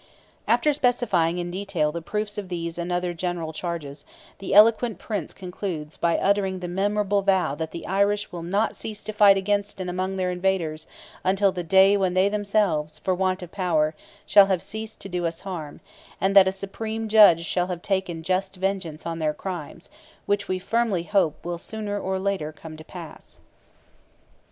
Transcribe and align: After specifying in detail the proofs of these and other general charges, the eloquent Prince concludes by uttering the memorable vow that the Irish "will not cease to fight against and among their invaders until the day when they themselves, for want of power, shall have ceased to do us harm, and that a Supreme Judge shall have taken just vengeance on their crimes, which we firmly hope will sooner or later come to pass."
After 0.47 0.73
specifying 0.73 1.37
in 1.37 1.51
detail 1.51 1.91
the 1.91 2.01
proofs 2.01 2.39
of 2.39 2.49
these 2.49 2.79
and 2.79 2.91
other 2.91 3.13
general 3.13 3.53
charges, 3.53 4.03
the 4.39 4.51
eloquent 4.51 4.97
Prince 4.97 5.31
concludes 5.31 5.95
by 5.95 6.17
uttering 6.17 6.57
the 6.57 6.67
memorable 6.67 7.21
vow 7.21 7.53
that 7.53 7.69
the 7.69 7.85
Irish 7.85 8.31
"will 8.31 8.41
not 8.41 8.75
cease 8.75 9.03
to 9.03 9.13
fight 9.13 9.37
against 9.37 9.79
and 9.79 9.91
among 9.91 10.15
their 10.17 10.31
invaders 10.31 10.87
until 11.23 11.51
the 11.51 11.61
day 11.63 11.95
when 11.97 12.15
they 12.15 12.29
themselves, 12.29 12.97
for 12.97 13.13
want 13.13 13.43
of 13.43 13.51
power, 13.51 13.93
shall 14.25 14.47
have 14.47 14.63
ceased 14.63 14.99
to 15.01 15.07
do 15.07 15.27
us 15.27 15.41
harm, 15.41 15.81
and 16.19 16.35
that 16.35 16.47
a 16.47 16.51
Supreme 16.51 17.07
Judge 17.07 17.45
shall 17.45 17.67
have 17.67 17.83
taken 17.83 18.23
just 18.23 18.55
vengeance 18.55 19.05
on 19.05 19.19
their 19.19 19.35
crimes, 19.35 19.87
which 20.25 20.47
we 20.47 20.57
firmly 20.57 21.03
hope 21.03 21.45
will 21.45 21.59
sooner 21.59 21.99
or 21.99 22.17
later 22.17 22.51
come 22.51 22.75
to 22.75 22.83
pass." 22.83 23.37